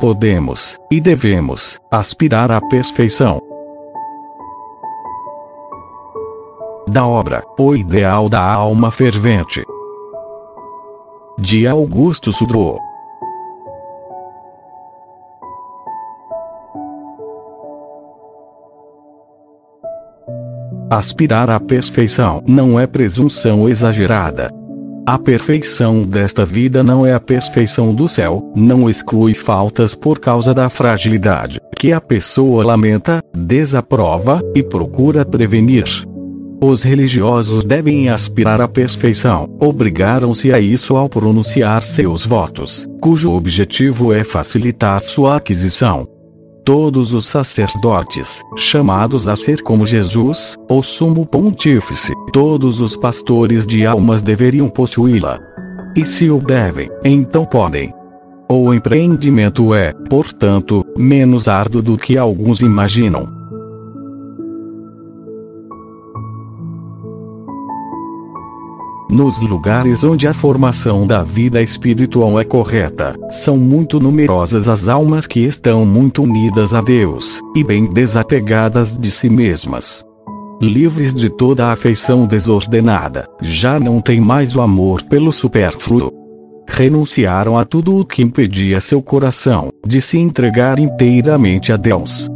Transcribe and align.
podemos, 0.00 0.78
e 0.90 0.98
devemos, 0.98 1.78
aspirar 1.90 2.50
à 2.50 2.58
perfeição. 2.58 3.38
Da 6.88 7.06
obra 7.06 7.44
O 7.58 7.76
Ideal 7.76 8.26
da 8.30 8.42
Alma 8.42 8.90
Fervente. 8.90 9.62
De 11.38 11.66
Augusto 11.66 12.32
Sudro. 12.32 12.78
Aspirar 20.90 21.50
à 21.50 21.60
perfeição 21.60 22.42
não 22.48 22.80
é 22.80 22.86
presunção 22.86 23.68
exagerada. 23.68 24.59
A 25.06 25.18
perfeição 25.18 26.02
desta 26.02 26.44
vida 26.44 26.82
não 26.82 27.04
é 27.04 27.14
a 27.14 27.20
perfeição 27.20 27.94
do 27.94 28.08
céu, 28.08 28.52
não 28.54 28.88
exclui 28.88 29.34
faltas 29.34 29.94
por 29.94 30.18
causa 30.18 30.52
da 30.54 30.68
fragilidade, 30.68 31.58
que 31.76 31.92
a 31.92 32.00
pessoa 32.00 32.64
lamenta, 32.64 33.22
desaprova 33.34 34.40
e 34.54 34.62
procura 34.62 35.24
prevenir. 35.24 35.84
Os 36.62 36.82
religiosos 36.82 37.64
devem 37.64 38.10
aspirar 38.10 38.60
à 38.60 38.68
perfeição, 38.68 39.48
obrigaram-se 39.58 40.52
a 40.52 40.60
isso 40.60 40.94
ao 40.94 41.08
pronunciar 41.08 41.82
seus 41.82 42.26
votos, 42.26 42.86
cujo 43.00 43.32
objetivo 43.32 44.12
é 44.12 44.22
facilitar 44.22 45.00
sua 45.00 45.36
aquisição. 45.36 46.06
Todos 46.64 47.14
os 47.14 47.26
sacerdotes, 47.26 48.42
chamados 48.56 49.26
a 49.26 49.34
ser 49.34 49.62
como 49.62 49.86
Jesus, 49.86 50.56
o 50.68 50.82
sumo 50.82 51.24
pontífice, 51.24 52.12
todos 52.32 52.80
os 52.80 52.96
pastores 52.96 53.66
de 53.66 53.86
almas 53.86 54.22
deveriam 54.22 54.68
possuí-la. 54.68 55.40
E 55.96 56.04
se 56.04 56.30
o 56.30 56.38
devem, 56.38 56.90
então 57.04 57.44
podem. 57.44 57.92
O 58.48 58.74
empreendimento 58.74 59.74
é, 59.74 59.92
portanto, 60.08 60.84
menos 60.96 61.48
árduo 61.48 61.80
do 61.80 61.96
que 61.96 62.18
alguns 62.18 62.60
imaginam. 62.60 63.39
Nos 69.10 69.40
lugares 69.40 70.04
onde 70.04 70.28
a 70.28 70.32
formação 70.32 71.04
da 71.04 71.20
vida 71.20 71.60
espiritual 71.60 72.38
é 72.38 72.44
correta, 72.44 73.16
são 73.28 73.56
muito 73.56 73.98
numerosas 73.98 74.68
as 74.68 74.86
almas 74.86 75.26
que 75.26 75.40
estão 75.40 75.84
muito 75.84 76.22
unidas 76.22 76.72
a 76.72 76.80
Deus, 76.80 77.40
e 77.56 77.64
bem 77.64 77.92
desapegadas 77.92 78.96
de 78.96 79.10
si 79.10 79.28
mesmas. 79.28 80.04
Livres 80.62 81.12
de 81.12 81.28
toda 81.28 81.66
a 81.66 81.72
afeição 81.72 82.24
desordenada, 82.24 83.26
já 83.42 83.80
não 83.80 84.00
têm 84.00 84.20
mais 84.20 84.54
o 84.54 84.60
amor 84.60 85.02
pelo 85.02 85.32
supérfluo. 85.32 86.12
Renunciaram 86.68 87.58
a 87.58 87.64
tudo 87.64 87.98
o 87.98 88.04
que 88.04 88.22
impedia 88.22 88.80
seu 88.80 89.02
coração 89.02 89.70
de 89.84 90.00
se 90.00 90.18
entregar 90.18 90.78
inteiramente 90.78 91.72
a 91.72 91.76
Deus. 91.76 92.30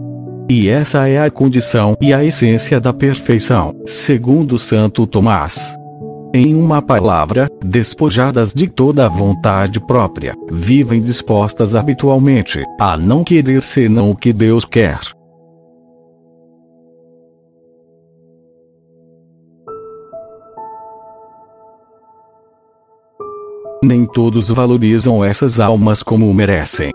E 0.51 0.69
essa 0.69 1.09
é 1.09 1.25
a 1.25 1.31
condição 1.31 1.97
e 2.01 2.13
a 2.13 2.25
essência 2.25 2.81
da 2.81 2.93
perfeição, 2.93 3.73
segundo 3.87 4.59
Santo 4.59 5.07
Tomás. 5.07 5.77
Em 6.37 6.53
uma 6.53 6.83
palavra, 6.83 7.49
despojadas 7.65 8.53
de 8.53 8.67
toda 8.67 9.07
a 9.07 9.09
vontade 9.09 9.79
própria, 9.79 10.35
vivem 10.51 11.01
dispostas 11.01 11.77
habitualmente 11.77 12.61
a 12.81 12.97
não 12.97 13.23
querer 13.23 13.63
senão 13.63 14.11
o 14.11 14.17
que 14.17 14.33
Deus 14.33 14.65
quer. 14.65 14.99
Nem 23.81 24.05
todos 24.05 24.49
valorizam 24.49 25.23
essas 25.23 25.61
almas 25.61 26.03
como 26.03 26.35
merecem. 26.35 26.91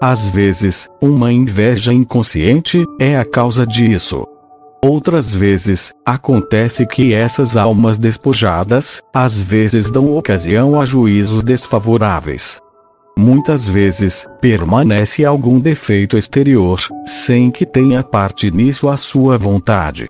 Às 0.00 0.30
vezes, 0.30 0.86
uma 1.02 1.32
inveja 1.32 1.92
inconsciente 1.92 2.84
é 3.00 3.18
a 3.18 3.24
causa 3.24 3.66
disso. 3.66 4.24
Outras 4.86 5.34
vezes, 5.34 5.92
acontece 6.04 6.86
que 6.86 7.12
essas 7.12 7.56
almas 7.56 7.98
despojadas, 7.98 9.02
às 9.12 9.42
vezes 9.42 9.90
dão 9.90 10.16
ocasião 10.16 10.80
a 10.80 10.84
juízos 10.84 11.42
desfavoráveis. 11.42 12.60
Muitas 13.18 13.66
vezes, 13.66 14.28
permanece 14.40 15.24
algum 15.24 15.58
defeito 15.58 16.16
exterior, 16.16 16.80
sem 17.04 17.50
que 17.50 17.66
tenha 17.66 18.00
parte 18.04 18.48
nisso 18.48 18.88
a 18.88 18.96
sua 18.96 19.36
vontade. 19.36 20.06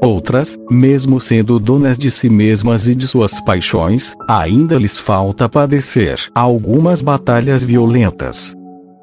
Outras, 0.00 0.56
mesmo 0.70 1.18
sendo 1.18 1.58
donas 1.58 1.98
de 1.98 2.08
si 2.08 2.28
mesmas 2.28 2.86
e 2.86 2.94
de 2.94 3.08
suas 3.08 3.40
paixões, 3.40 4.14
ainda 4.28 4.78
lhes 4.78 5.00
falta 5.00 5.48
padecer 5.48 6.30
algumas 6.32 7.02
batalhas 7.02 7.64
violentas. 7.64 8.54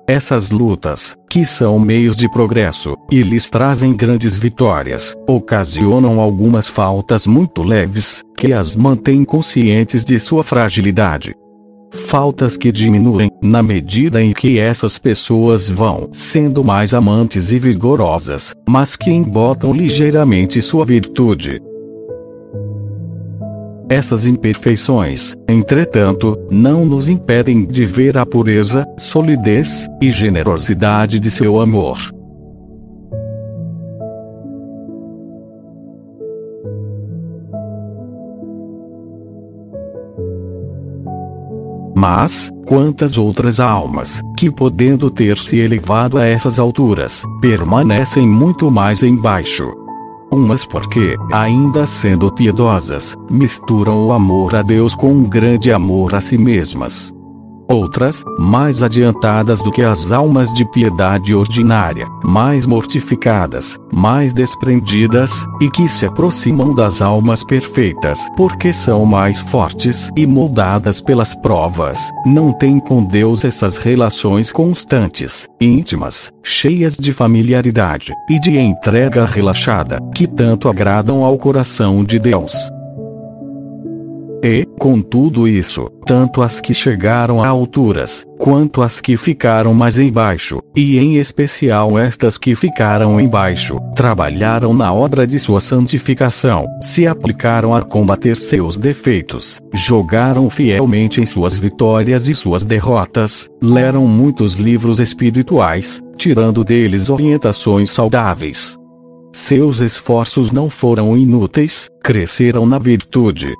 Essas 0.09 0.49
lutas, 0.49 1.15
que 1.29 1.45
são 1.45 1.77
meios 1.77 2.15
de 2.15 2.27
progresso, 2.31 2.97
e 3.11 3.21
lhes 3.21 3.47
trazem 3.47 3.95
grandes 3.95 4.35
vitórias, 4.35 5.15
ocasionam 5.27 6.19
algumas 6.19 6.67
faltas 6.67 7.27
muito 7.27 7.61
leves, 7.61 8.23
que 8.35 8.51
as 8.51 8.75
mantêm 8.75 9.23
conscientes 9.23 10.03
de 10.03 10.19
sua 10.19 10.43
fragilidade. 10.43 11.35
Faltas 11.93 12.57
que 12.57 12.71
diminuem, 12.71 13.29
na 13.39 13.61
medida 13.61 14.19
em 14.19 14.33
que 14.33 14.57
essas 14.57 14.97
pessoas 14.97 15.69
vão 15.69 16.09
sendo 16.11 16.63
mais 16.63 16.95
amantes 16.95 17.51
e 17.51 17.59
vigorosas, 17.59 18.51
mas 18.67 18.95
que 18.95 19.11
embotam 19.11 19.71
ligeiramente 19.71 20.59
sua 20.59 20.85
virtude. 20.85 21.61
Essas 23.89 24.23
imperfeições, 24.23 25.33
entretanto, 25.47 26.37
não 26.51 26.85
nos 26.85 27.09
impedem 27.09 27.65
de 27.65 27.85
ver 27.85 28.19
a 28.19 28.25
pureza, 28.25 28.85
solidez 28.99 29.87
e 29.99 30.11
generosidade 30.11 31.19
de 31.19 31.31
seu 31.31 31.59
amor. 31.59 31.97
Mas, 41.95 42.49
quantas 42.65 43.17
outras 43.17 43.59
almas, 43.59 44.21
que 44.37 44.49
podendo 44.49 45.09
ter 45.09 45.37
se 45.37 45.57
elevado 45.57 46.17
a 46.17 46.25
essas 46.25 46.57
alturas, 46.57 47.23
permanecem 47.41 48.25
muito 48.25 48.71
mais 48.71 49.03
embaixo, 49.03 49.69
Umas 50.31 50.63
porque, 50.63 51.15
ainda 51.31 51.87
sendo 51.87 52.31
piedosas, 52.31 53.17
misturam 53.31 54.05
o 54.07 54.13
amor 54.13 54.55
a 54.55 54.61
Deus 54.61 54.93
com 54.93 55.11
um 55.11 55.23
grande 55.23 55.71
amor 55.71 56.13
a 56.13 56.21
si 56.21 56.37
mesmas. 56.37 57.13
Outras, 57.69 58.23
mais 58.39 58.81
adiantadas 58.81 59.61
do 59.61 59.71
que 59.71 59.83
as 59.83 60.11
almas 60.11 60.51
de 60.51 60.65
piedade 60.65 61.35
ordinária, 61.35 62.07
mais 62.23 62.65
mortificadas, 62.65 63.79
mais 63.93 64.33
desprendidas, 64.33 65.45
e 65.61 65.69
que 65.69 65.87
se 65.87 66.03
aproximam 66.03 66.73
das 66.73 66.99
almas 66.99 67.43
perfeitas 67.43 68.27
porque 68.35 68.73
são 68.73 69.05
mais 69.05 69.39
fortes 69.39 70.09
e 70.17 70.25
moldadas 70.25 70.99
pelas 70.99 71.35
provas, 71.35 72.11
não 72.25 72.51
têm 72.51 72.79
com 72.79 73.03
Deus 73.03 73.45
essas 73.45 73.77
relações 73.77 74.51
constantes, 74.51 75.47
íntimas, 75.61 76.33
cheias 76.41 76.97
de 76.97 77.13
familiaridade 77.13 78.13
e 78.27 78.39
de 78.39 78.57
entrega 78.57 79.25
relaxada, 79.25 79.99
que 80.15 80.25
tanto 80.25 80.69
agradam 80.69 81.23
ao 81.23 81.37
coração 81.37 82.03
de 82.03 82.17
Deus. 82.17 82.51
E, 84.43 84.65
com 84.79 85.01
tudo 85.01 85.47
isso, 85.47 85.89
tanto 86.05 86.41
as 86.41 86.61
que 86.61 86.73
chegaram 86.73 87.43
a 87.43 87.47
alturas, 87.49 88.25
quanto 88.37 88.81
as 88.81 89.01
que 89.01 89.17
ficaram 89.17 89.73
mais 89.73 89.99
embaixo, 89.99 90.61
e 90.73 90.97
em 90.97 91.17
especial 91.17 91.99
estas 91.99 92.37
que 92.37 92.55
ficaram 92.55 93.19
embaixo, 93.19 93.77
trabalharam 93.93 94.73
na 94.73 94.93
obra 94.93 95.27
de 95.27 95.37
sua 95.37 95.59
santificação, 95.59 96.65
se 96.81 97.05
aplicaram 97.05 97.75
a 97.75 97.81
combater 97.81 98.37
seus 98.37 98.77
defeitos, 98.77 99.59
jogaram 99.73 100.49
fielmente 100.49 101.19
em 101.19 101.25
suas 101.25 101.57
vitórias 101.57 102.29
e 102.29 102.33
suas 102.33 102.63
derrotas, 102.63 103.49
leram 103.61 104.07
muitos 104.07 104.55
livros 104.55 105.01
espirituais, 105.01 106.01
tirando 106.15 106.63
deles 106.63 107.09
orientações 107.09 107.91
saudáveis. 107.91 108.77
Seus 109.33 109.79
esforços 109.79 110.51
não 110.51 110.69
foram 110.69 111.15
inúteis, 111.15 111.89
cresceram 112.01 112.65
na 112.65 112.79
virtude, 112.79 113.53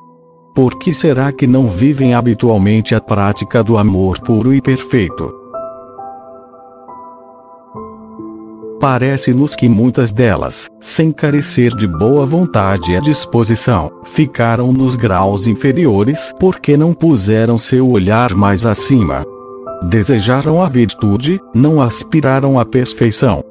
por 0.53 0.77
que 0.77 0.93
será 0.93 1.31
que 1.31 1.47
não 1.47 1.67
vivem 1.67 2.13
habitualmente 2.13 2.93
a 2.93 3.01
prática 3.01 3.63
do 3.63 3.77
amor 3.77 4.19
puro 4.19 4.53
e 4.53 4.61
perfeito? 4.61 5.39
Parece-nos 8.79 9.57
que 9.57 9.67
muitas 9.67 10.13
delas, 10.13 10.69
sem 10.79 11.11
carecer 11.11 11.75
de 11.75 11.85
boa 11.85 12.25
vontade 12.25 12.93
e 12.93 13.01
disposição, 13.01 13.91
ficaram 14.05 14.71
nos 14.71 14.95
graus 14.95 15.47
inferiores 15.47 16.33
porque 16.39 16.77
não 16.77 16.93
puseram 16.93 17.59
seu 17.59 17.89
olhar 17.89 18.33
mais 18.33 18.65
acima. 18.65 19.25
Desejaram 19.89 20.61
a 20.61 20.69
virtude, 20.69 21.39
não 21.53 21.81
aspiraram 21.81 22.57
à 22.57 22.65
perfeição. 22.65 23.43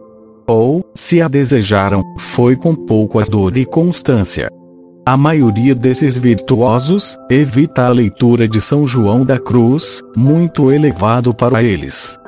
Ou, 0.46 0.82
se 0.94 1.20
a 1.20 1.28
desejaram, 1.28 2.02
foi 2.16 2.56
com 2.56 2.74
pouco 2.74 3.18
ardor 3.18 3.56
e 3.58 3.66
constância. 3.66 4.48
A 5.08 5.16
maioria 5.16 5.74
desses 5.74 6.18
virtuosos 6.18 7.16
evita 7.30 7.86
a 7.86 7.88
leitura 7.88 8.46
de 8.46 8.60
São 8.60 8.86
João 8.86 9.24
da 9.24 9.38
Cruz, 9.38 10.02
muito 10.14 10.70
elevado 10.70 11.32
para 11.32 11.62
eles. 11.62 12.18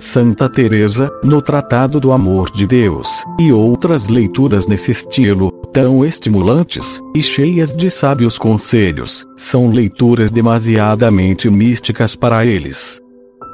Santa 0.00 0.48
Teresa, 0.48 1.08
no 1.22 1.40
Tratado 1.40 2.00
do 2.00 2.10
Amor 2.10 2.50
de 2.50 2.66
Deus, 2.66 3.22
e 3.38 3.52
outras 3.52 4.08
leituras 4.08 4.66
nesse 4.66 4.90
estilo, 4.90 5.52
tão 5.72 6.04
estimulantes 6.04 7.00
e 7.14 7.22
cheias 7.22 7.72
de 7.72 7.88
sábios 7.88 8.36
conselhos, 8.36 9.24
são 9.36 9.70
leituras 9.70 10.32
demasiadamente 10.32 11.48
místicas 11.48 12.16
para 12.16 12.44
eles. 12.44 13.00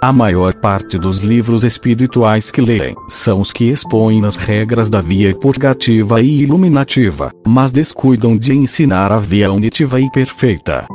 A 0.02 0.14
maior 0.14 0.54
parte 0.54 0.98
dos 0.98 1.20
livros 1.20 1.62
espirituais 1.62 2.50
que 2.50 2.62
leem 2.62 2.96
são 3.06 3.38
os 3.38 3.52
que 3.52 3.64
expõem 3.64 4.24
as 4.24 4.34
regras 4.34 4.88
da 4.88 5.02
via 5.02 5.34
purgativa 5.34 6.22
e 6.22 6.40
iluminativa, 6.42 7.30
mas 7.46 7.70
descuidam 7.70 8.34
de 8.34 8.54
ensinar 8.54 9.12
a 9.12 9.18
via 9.18 9.52
unitiva 9.52 10.00
e 10.00 10.10
perfeita. 10.10 10.86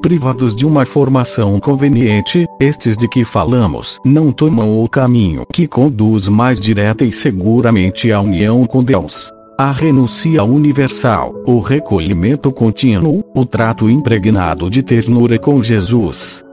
Privados 0.00 0.54
de 0.54 0.64
uma 0.64 0.86
formação 0.86 1.58
conveniente, 1.58 2.46
estes 2.60 2.96
de 2.96 3.08
que 3.08 3.24
falamos 3.24 3.98
não 4.06 4.30
tomam 4.30 4.84
o 4.84 4.88
caminho 4.88 5.44
que 5.52 5.66
conduz 5.66 6.28
mais 6.28 6.60
direta 6.60 7.04
e 7.04 7.12
seguramente 7.12 8.12
à 8.12 8.20
união 8.20 8.64
com 8.66 8.84
Deus. 8.84 9.32
A 9.58 9.72
renúncia 9.72 10.44
universal, 10.44 11.34
o 11.44 11.58
recolhimento 11.58 12.52
contínuo, 12.52 13.24
o 13.34 13.44
trato 13.44 13.90
impregnado 13.90 14.70
de 14.70 14.80
ternura 14.80 15.40
com 15.40 15.60
Jesus. 15.60 16.44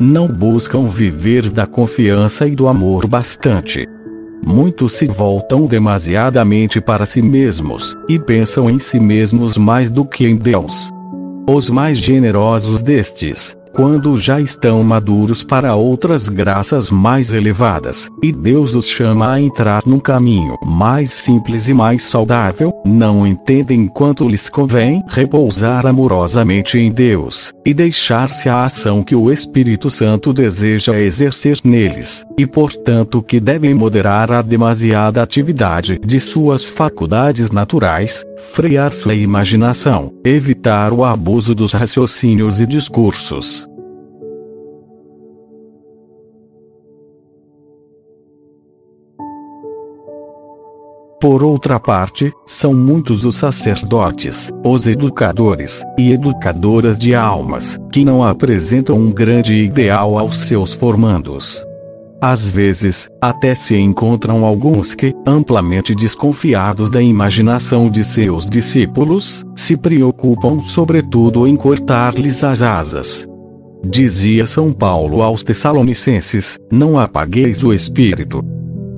Não 0.00 0.26
buscam 0.26 0.88
viver 0.88 1.52
da 1.52 1.66
confiança 1.66 2.48
e 2.48 2.56
do 2.56 2.66
amor 2.66 3.06
bastante. 3.06 3.88
Muitos 4.44 4.94
se 4.94 5.06
voltam 5.06 5.66
demasiadamente 5.66 6.80
para 6.80 7.06
si 7.06 7.22
mesmos, 7.22 7.96
e 8.08 8.18
pensam 8.18 8.68
em 8.68 8.78
si 8.78 8.98
mesmos 8.98 9.56
mais 9.56 9.90
do 9.90 10.04
que 10.04 10.26
em 10.26 10.36
Deus. 10.36 10.90
Os 11.48 11.70
mais 11.70 11.98
generosos 11.98 12.82
destes, 12.82 13.56
quando 13.74 14.16
já 14.16 14.40
estão 14.40 14.82
maduros 14.84 15.42
para 15.42 15.74
outras 15.74 16.28
graças 16.28 16.90
mais 16.90 17.32
elevadas, 17.32 18.08
e 18.22 18.30
Deus 18.30 18.74
os 18.74 18.86
chama 18.86 19.32
a 19.32 19.40
entrar 19.40 19.82
num 19.84 19.98
caminho 19.98 20.56
mais 20.64 21.10
simples 21.10 21.68
e 21.68 21.74
mais 21.74 22.02
saudável, 22.02 22.72
não 22.84 23.26
entendem 23.26 23.88
quanto 23.88 24.28
lhes 24.28 24.48
convém 24.48 25.02
repousar 25.08 25.86
amorosamente 25.86 26.78
em 26.78 26.92
Deus, 26.92 27.52
e 27.66 27.74
deixar-se 27.74 28.48
a 28.48 28.62
ação 28.62 29.02
que 29.02 29.16
o 29.16 29.30
Espírito 29.30 29.90
Santo 29.90 30.32
deseja 30.32 30.98
exercer 30.98 31.58
neles, 31.64 32.24
e 32.38 32.46
portanto 32.46 33.20
que 33.22 33.40
devem 33.40 33.74
moderar 33.74 34.30
a 34.30 34.40
demasiada 34.40 35.20
atividade 35.20 35.98
de 36.04 36.20
suas 36.20 36.68
faculdades 36.68 37.50
naturais, 37.50 38.24
frear 38.52 38.92
sua 38.92 39.14
imaginação, 39.14 40.12
evitar 40.24 40.92
o 40.92 41.04
abuso 41.04 41.54
dos 41.54 41.72
raciocínios 41.72 42.60
e 42.60 42.66
discursos. 42.66 43.63
Por 51.24 51.42
outra 51.42 51.80
parte, 51.80 52.30
são 52.44 52.74
muitos 52.74 53.24
os 53.24 53.36
sacerdotes, 53.36 54.52
os 54.62 54.86
educadores 54.86 55.82
e 55.98 56.12
educadoras 56.12 56.98
de 56.98 57.14
almas, 57.14 57.78
que 57.90 58.04
não 58.04 58.22
apresentam 58.22 58.94
um 58.96 59.10
grande 59.10 59.54
ideal 59.54 60.18
aos 60.18 60.40
seus 60.40 60.74
formandos. 60.74 61.64
Às 62.20 62.50
vezes, 62.50 63.08
até 63.22 63.54
se 63.54 63.74
encontram 63.74 64.44
alguns 64.44 64.94
que, 64.94 65.14
amplamente 65.26 65.94
desconfiados 65.94 66.90
da 66.90 67.00
imaginação 67.00 67.88
de 67.88 68.04
seus 68.04 68.46
discípulos, 68.46 69.42
se 69.56 69.78
preocupam 69.78 70.60
sobretudo 70.60 71.46
em 71.46 71.56
cortar-lhes 71.56 72.44
as 72.44 72.60
asas. 72.60 73.26
Dizia 73.82 74.46
São 74.46 74.74
Paulo 74.74 75.22
aos 75.22 75.42
Tessalonicenses: 75.42 76.58
Não 76.70 76.98
apagueis 76.98 77.64
o 77.64 77.72
espírito. 77.72 78.44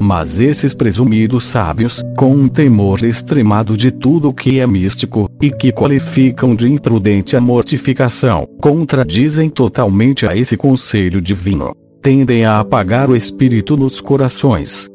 Mas 0.01 0.41
esses 0.41 0.75
presumidos 0.75 1.47
sábios, 1.47 2.03
com 2.17 2.33
um 2.33 2.49
temor 2.49 3.03
extremado 3.03 3.77
de 3.77 3.91
tudo 3.91 4.29
o 4.29 4.35
que 4.35 4.61
é 4.61 4.67
místico, 4.67 5.31
e 5.43 5.51
que 5.51 5.73
qualificam 5.73 6.55
de 6.55 6.69
imprudente 6.69 7.37
a 7.37 7.41
mortificação, 7.41 8.47
contradizem 8.61 9.49
totalmente 9.49 10.27
a 10.27 10.37
esse 10.37 10.57
conselho 10.57 11.21
divino. 11.21 11.75
Tendem 12.03 12.45
a 12.45 12.61
apagar 12.61 13.11
o 13.11 13.17
espírito 13.17 13.77
nos 13.77 14.01
corações. 14.01 14.89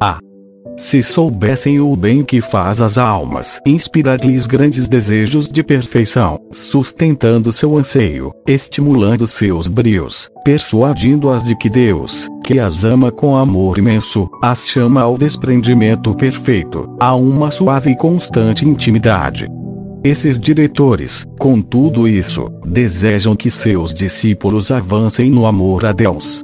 A. 0.00 0.18
Se 0.76 1.02
soubessem 1.02 1.80
o 1.80 1.94
bem 1.94 2.24
que 2.24 2.40
faz 2.40 2.80
às 2.80 2.96
almas, 2.96 3.60
inspirar-lhes 3.66 4.46
grandes 4.46 4.88
desejos 4.88 5.48
de 5.48 5.62
perfeição, 5.62 6.38
sustentando 6.50 7.52
seu 7.52 7.76
anseio, 7.76 8.32
estimulando 8.46 9.26
seus 9.26 9.68
brios, 9.68 10.28
persuadindo-as 10.44 11.44
de 11.44 11.56
que 11.56 11.68
Deus, 11.68 12.28
que 12.44 12.58
as 12.58 12.84
ama 12.84 13.12
com 13.12 13.36
amor 13.36 13.78
imenso, 13.78 14.28
as 14.42 14.68
chama 14.68 15.02
ao 15.02 15.18
desprendimento 15.18 16.14
perfeito, 16.14 16.88
a 17.00 17.14
uma 17.14 17.50
suave 17.50 17.90
e 17.90 17.96
constante 17.96 18.66
intimidade. 18.66 19.48
Esses 20.04 20.40
diretores, 20.40 21.24
com 21.38 21.60
tudo 21.60 22.08
isso, 22.08 22.48
desejam 22.66 23.36
que 23.36 23.50
seus 23.50 23.94
discípulos 23.94 24.70
avancem 24.72 25.30
no 25.30 25.46
amor 25.46 25.84
a 25.84 25.92
Deus, 25.92 26.42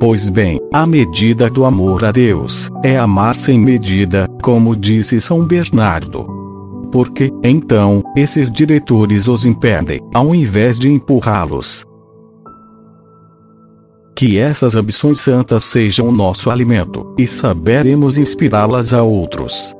Pois 0.00 0.30
bem, 0.30 0.58
a 0.72 0.86
medida 0.86 1.50
do 1.50 1.66
amor 1.66 2.06
a 2.06 2.10
Deus 2.10 2.70
é 2.82 2.96
amar 2.96 3.34
sem 3.34 3.58
medida, 3.58 4.26
como 4.42 4.74
disse 4.74 5.20
São 5.20 5.44
Bernardo. 5.44 6.26
Porque, 6.90 7.30
então, 7.44 8.02
esses 8.16 8.50
diretores 8.50 9.28
os 9.28 9.44
impedem, 9.44 10.00
ao 10.14 10.34
invés 10.34 10.80
de 10.80 10.88
empurrá-los. 10.88 11.84
Que 14.16 14.38
essas 14.38 14.74
ambições 14.74 15.20
santas 15.20 15.64
sejam 15.64 16.10
nosso 16.10 16.48
alimento, 16.48 17.14
e 17.18 17.26
saberemos 17.26 18.16
inspirá-las 18.16 18.94
a 18.94 19.02
outros. 19.02 19.74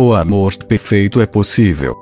O 0.00 0.14
amor 0.14 0.54
perfeito 0.64 1.20
é 1.20 1.26
possível. 1.26 1.94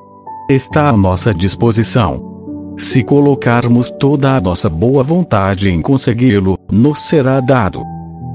Está 0.48 0.90
à 0.90 0.96
nossa 0.96 1.34
disposição. 1.34 2.35
Se 2.78 3.02
colocarmos 3.02 3.90
toda 3.98 4.36
a 4.36 4.40
nossa 4.40 4.68
boa 4.68 5.02
vontade 5.02 5.70
em 5.70 5.80
consegui-lo, 5.80 6.58
nos 6.70 7.08
será 7.08 7.40
dado. 7.40 7.82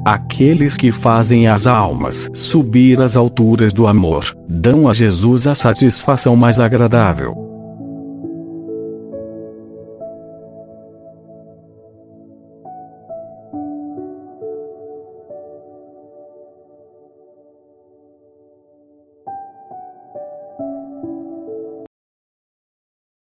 Aqueles 0.03 0.75
que 0.75 0.91
fazem 0.91 1.47
as 1.47 1.67
almas 1.67 2.27
subir 2.33 2.99
às 2.99 3.15
alturas 3.15 3.71
do 3.71 3.85
amor, 3.85 4.35
dão 4.49 4.89
a 4.89 4.93
Jesus 4.95 5.45
a 5.45 5.53
satisfação 5.53 6.35
mais 6.35 6.59
agradável. 6.59 7.40